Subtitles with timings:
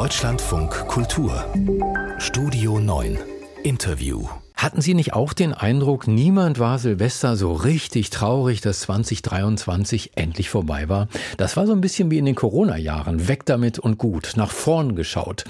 [0.00, 1.44] Deutschlandfunk Kultur
[2.16, 3.18] Studio 9
[3.64, 4.26] Interview
[4.56, 10.48] hatten Sie nicht auch den Eindruck, niemand war Silvester so richtig traurig, dass 2023 endlich
[10.48, 11.08] vorbei war?
[11.36, 13.28] Das war so ein bisschen wie in den Corona-Jahren.
[13.28, 15.44] Weg damit und gut, nach vorn geschaut.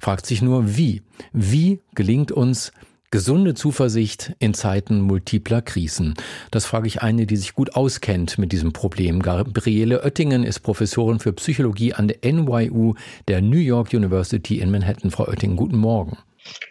[0.00, 1.02] Fragt sich nur, wie?
[1.32, 2.72] Wie gelingt uns
[3.14, 6.14] gesunde Zuversicht in Zeiten multipler Krisen?
[6.50, 9.22] Das frage ich eine, die sich gut auskennt mit diesem Problem.
[9.22, 12.94] Gabriele Oettingen ist Professorin für Psychologie an der NYU
[13.28, 15.12] der New York University in Manhattan.
[15.12, 16.18] Frau Oettingen, guten Morgen.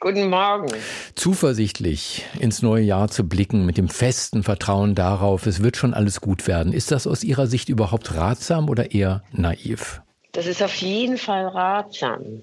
[0.02, 0.68] Guten Morgen.
[1.16, 6.20] Zuversichtlich ins neue Jahr zu blicken mit dem festen Vertrauen darauf, es wird schon alles
[6.20, 6.74] gut werden.
[6.74, 10.02] Ist das aus Ihrer Sicht überhaupt ratsam oder eher naiv?
[10.34, 12.42] Das ist auf jeden Fall ratsam.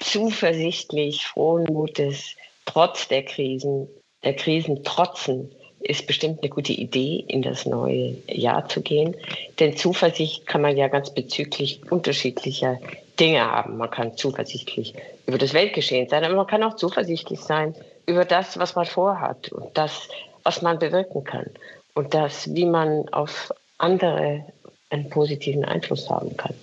[0.00, 2.36] Zuversichtlich, frohen Mutes,
[2.68, 3.88] trotz der Krisen,
[4.24, 5.50] der Krisen trotzen,
[5.80, 9.16] ist bestimmt eine gute Idee, in das neue Jahr zu gehen.
[9.58, 12.78] Denn Zuversicht kann man ja ganz bezüglich unterschiedlicher
[13.18, 13.76] Dinge haben.
[13.76, 14.94] Man kann zuversichtlich
[15.26, 17.74] über das Weltgeschehen sein, aber man kann auch zuversichtlich sein
[18.06, 20.08] über das, was man vorhat und das,
[20.42, 21.46] was man bewirken kann
[21.94, 24.44] und das, wie man auf andere
[24.90, 26.54] einen positiven Einfluss haben kann.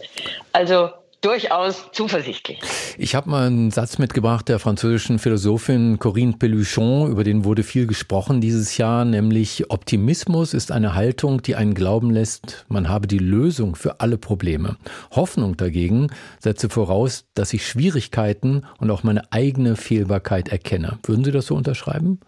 [0.52, 0.90] Also
[1.22, 2.60] durchaus zuversichtlich.
[2.98, 7.88] Ich habe mal einen Satz mitgebracht der französischen Philosophin Corinne Peluchon, über den wurde viel
[7.88, 13.18] gesprochen dieses Jahr, nämlich Optimismus ist eine Haltung, die einen glauben lässt, man habe die
[13.18, 14.78] Lösung für alle Probleme.
[15.12, 21.00] Hoffnung dagegen setze voraus, dass ich Schwierigkeiten und auch meine eigene Fehlbarkeit erkenne.
[21.04, 22.20] Würden Sie das so unterschreiben?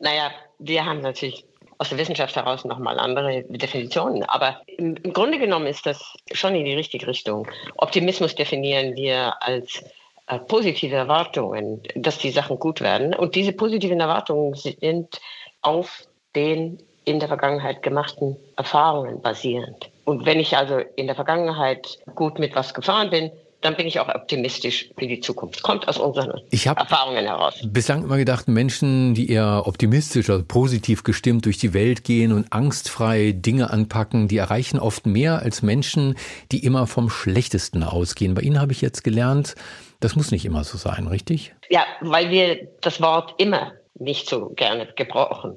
[0.00, 1.44] Naja, wir haben natürlich
[1.78, 4.22] aus der Wissenschaft heraus nochmal andere Definitionen.
[4.24, 7.46] Aber im, im, Grunde genommen ist das schon in die richtige Richtung.
[7.76, 9.82] Optimismus definieren wir als
[10.26, 13.14] äh, positive Erwartungen, dass die Sachen gut werden.
[13.14, 15.20] Und diese positiven Erwartungen sind
[15.62, 19.90] auf den in der Vergangenheit gemachten Erfahrungen basierend.
[20.04, 23.30] Und wenn ich also in der Vergangenheit gut mit was gefahren bin,
[23.66, 25.62] dann bin ich auch optimistisch für die Zukunft.
[25.62, 27.56] Kommt aus unseren Erfahrungen heraus.
[27.64, 32.52] Bislang immer gedacht, Menschen, die eher optimistisch, also positiv gestimmt durch die Welt gehen und
[32.52, 36.16] angstfrei Dinge anpacken, die erreichen oft mehr als Menschen,
[36.52, 38.34] die immer vom Schlechtesten ausgehen.
[38.34, 39.56] Bei Ihnen habe ich jetzt gelernt,
[39.98, 41.52] das muss nicht immer so sein, richtig?
[41.68, 45.56] Ja, weil wir das Wort immer nicht so gerne gebrauchen.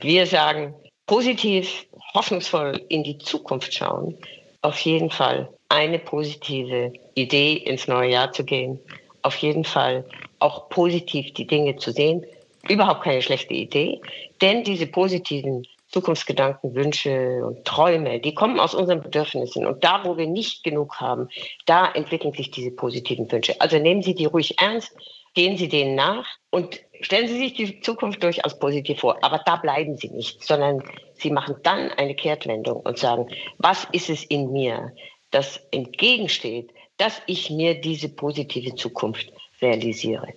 [0.00, 0.74] Wir sagen
[1.06, 4.16] positiv, hoffnungsvoll in die Zukunft schauen,
[4.62, 8.78] auf jeden Fall eine positive Idee ins neue Jahr zu gehen.
[9.22, 10.04] Auf jeden Fall
[10.38, 12.26] auch positiv die Dinge zu sehen.
[12.68, 14.00] Überhaupt keine schlechte Idee,
[14.42, 19.66] denn diese positiven Zukunftsgedanken, Wünsche und Träume, die kommen aus unseren Bedürfnissen.
[19.66, 21.28] Und da, wo wir nicht genug haben,
[21.66, 23.60] da entwickeln sich diese positiven Wünsche.
[23.60, 24.94] Also nehmen Sie die ruhig ernst,
[25.34, 29.18] gehen Sie denen nach und stellen Sie sich die Zukunft durchaus positiv vor.
[29.22, 30.82] Aber da bleiben Sie nicht, sondern
[31.14, 34.92] Sie machen dann eine Kehrtwendung und sagen, was ist es in mir,
[35.30, 39.32] das entgegensteht, dass ich mir diese positive Zukunft
[39.62, 40.28] realisiere.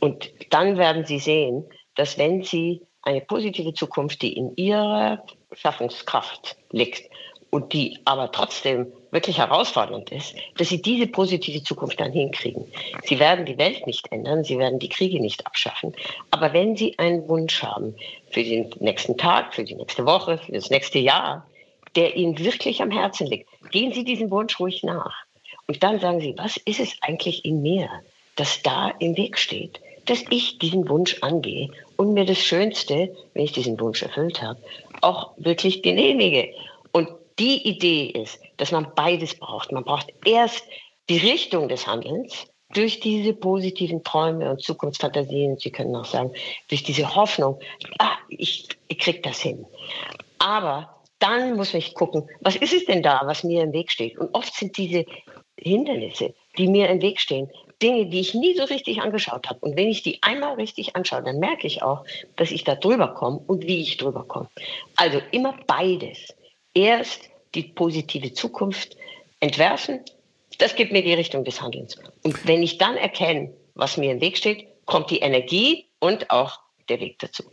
[0.00, 1.64] Und dann werden Sie sehen,
[1.94, 7.10] dass wenn Sie eine positive Zukunft, die in Ihrer Schaffungskraft liegt
[7.50, 12.64] und die aber trotzdem wirklich herausfordernd ist, dass Sie diese positive Zukunft dann hinkriegen.
[13.04, 15.94] Sie werden die Welt nicht ändern, Sie werden die Kriege nicht abschaffen,
[16.30, 17.94] aber wenn Sie einen Wunsch haben
[18.30, 21.46] für den nächsten Tag, für die nächste Woche, für das nächste Jahr,
[21.94, 25.14] der Ihnen wirklich am Herzen liegt, gehen Sie diesem Wunsch ruhig nach.
[25.66, 27.88] Und dann sagen Sie, was ist es eigentlich in mir,
[28.36, 33.44] das da im Weg steht, dass ich diesen Wunsch angehe und mir das Schönste, wenn
[33.44, 34.60] ich diesen Wunsch erfüllt habe,
[35.00, 36.52] auch wirklich genehmige.
[36.92, 37.08] Und
[37.38, 39.72] die Idee ist, dass man beides braucht.
[39.72, 40.64] Man braucht erst
[41.08, 45.58] die Richtung des Handelns durch diese positiven Träume und Zukunftsfantasien.
[45.58, 46.32] Sie können auch sagen,
[46.68, 47.60] durch diese Hoffnung,
[47.98, 49.66] ah, ich, ich krieg das hin.
[50.38, 54.18] Aber dann muss ich gucken, was ist es denn da, was mir im Weg steht?
[54.18, 55.06] Und oft sind diese
[55.56, 57.48] Hindernisse, die mir im Weg stehen,
[57.80, 59.58] Dinge, die ich nie so richtig angeschaut habe.
[59.60, 62.04] Und wenn ich die einmal richtig anschaue, dann merke ich auch,
[62.36, 64.48] dass ich da drüber komme und wie ich drüber komme.
[64.96, 66.34] Also immer beides.
[66.74, 68.96] Erst die positive Zukunft
[69.40, 70.00] entwerfen,
[70.58, 71.96] das gibt mir die Richtung des Handelns.
[72.22, 76.60] Und wenn ich dann erkenne, was mir im Weg steht, kommt die Energie und auch
[76.88, 77.44] der Weg dazu.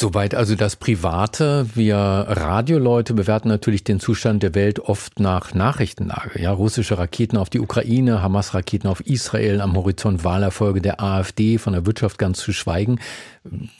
[0.00, 1.66] Soweit also das Private.
[1.74, 6.40] Wir Radioleute bewerten natürlich den Zustand der Welt oft nach Nachrichtenlage.
[6.40, 11.72] Ja, russische Raketen auf die Ukraine, Hamas-Raketen auf Israel, am Horizont Wahlerfolge der AfD, von
[11.72, 13.00] der Wirtschaft ganz zu schweigen.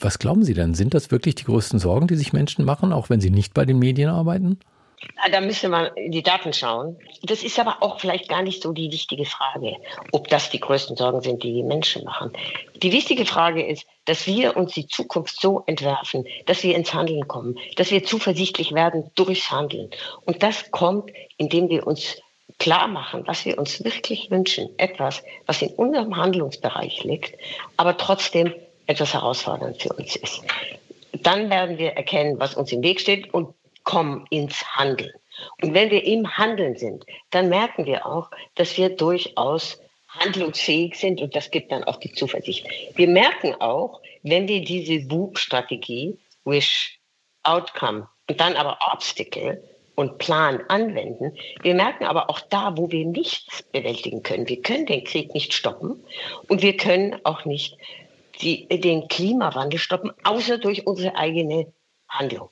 [0.01, 0.73] Was glauben Sie denn?
[0.73, 3.63] Sind das wirklich die größten Sorgen, die sich Menschen machen, auch wenn sie nicht bei
[3.63, 4.59] den Medien arbeiten?
[5.15, 6.97] Ah, da müsste man in die Daten schauen.
[7.23, 9.77] Das ist aber auch vielleicht gar nicht so die wichtige Frage,
[10.11, 12.33] ob das die größten Sorgen sind, die die Menschen machen.
[12.75, 17.27] Die wichtige Frage ist, dass wir uns die Zukunft so entwerfen, dass wir ins Handeln
[17.27, 19.89] kommen, dass wir zuversichtlich werden durchs Handeln.
[20.25, 22.21] Und das kommt, indem wir uns
[22.57, 27.37] klar machen, was wir uns wirklich wünschen, etwas, was in unserem Handlungsbereich liegt,
[27.77, 28.53] aber trotzdem
[28.85, 30.41] etwas herausfordernd für uns ist.
[31.13, 33.53] Dann werden wir erkennen, was uns im Weg steht und
[33.89, 35.11] kommen ins Handeln.
[35.63, 41.21] Und wenn wir im Handeln sind, dann merken wir auch, dass wir durchaus handlungsfähig sind
[41.21, 42.67] und das gibt dann auch die Zuversicht.
[42.93, 46.99] Wir merken auch, wenn wir diese WUP-Strategie, Wish,
[47.41, 49.63] Outcome und dann aber Obstacle
[49.95, 51.35] und Plan anwenden.
[51.63, 54.47] Wir merken aber auch da, wo wir nichts bewältigen können.
[54.47, 56.03] Wir können den Krieg nicht stoppen
[56.47, 57.75] und wir können auch nicht
[58.41, 61.73] die, den Klimawandel stoppen, außer durch unsere eigene
[62.07, 62.49] Handlung.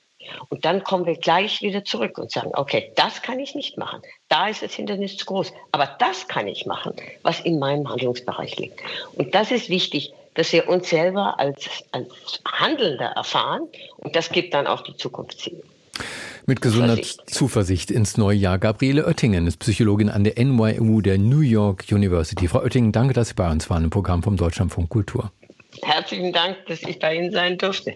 [0.50, 4.02] Und dann kommen wir gleich wieder zurück und sagen, okay, das kann ich nicht machen.
[4.30, 5.54] Da ist das Hindernis zu groß.
[5.72, 6.94] Aber das kann ich machen,
[7.24, 8.80] was in meinem Handlungsbereich liegt.
[9.16, 12.10] Und das ist wichtig, dass wir uns selber als, als
[12.46, 13.68] Handelnder erfahren.
[13.98, 15.64] Und das gibt dann auch die Zukunftsziele.
[16.46, 17.30] Mit gesunder Zuversicht.
[17.30, 18.60] Zuversicht ins neue Jahr.
[18.60, 22.48] Gabriele Oettingen ist Psychologin an der NYU der New York University.
[22.48, 25.32] Frau Oettingen, danke, dass Sie bei uns waren im Programm vom Deutschlandfunk Kultur.
[25.82, 27.96] Herzlichen Dank, dass ich bei Ihnen sein durfte.